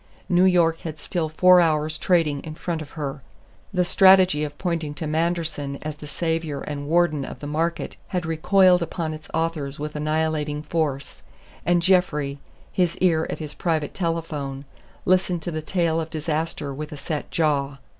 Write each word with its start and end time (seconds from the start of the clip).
New 0.27 0.45
York 0.45 0.79
had 0.79 0.97
still 0.97 1.29
four 1.29 1.61
hours' 1.61 1.99
trading 1.99 2.39
in 2.39 2.55
front 2.55 2.81
of 2.81 2.89
her. 2.97 3.21
The 3.71 3.85
strategy 3.85 4.43
of 4.43 4.57
pointing 4.57 4.95
to 4.95 5.05
Manderson 5.05 5.77
as 5.83 5.97
the 5.97 6.07
savior 6.07 6.61
and 6.61 6.87
warden 6.87 7.23
of 7.23 7.37
the 7.39 7.45
market 7.45 7.97
had 8.07 8.25
recoiled 8.25 8.81
upon 8.81 9.13
its 9.13 9.29
authors 9.31 9.77
with 9.77 9.95
annihilating 9.95 10.63
force, 10.63 11.21
and 11.67 11.83
Jeffrey, 11.83 12.39
his 12.73 12.97
ear 12.97 13.27
at 13.29 13.37
his 13.37 13.53
private 13.53 13.93
telephone, 13.93 14.65
listened 15.05 15.43
to 15.43 15.51
the 15.51 15.61
tale 15.61 16.01
of 16.01 16.09
disaster 16.09 16.73
with 16.73 16.91
a 16.91 16.97
set 16.97 17.29
jaw. 17.29 17.77